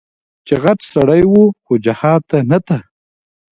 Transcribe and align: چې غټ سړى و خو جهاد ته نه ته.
چې 0.47 0.53
غټ 0.63 0.79
سړى 0.93 1.21
و 1.31 1.35
خو 1.63 1.73
جهاد 1.85 2.21
ته 2.29 2.37
نه 2.49 2.59
ته. 2.67 2.77